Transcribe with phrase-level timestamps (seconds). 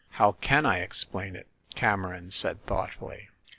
[0.17, 1.45] "How can I explain it?"
[1.75, 3.29] Cameron said thoughtfully.